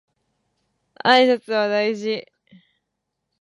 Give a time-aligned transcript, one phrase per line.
[1.03, 2.25] 挨拶は大事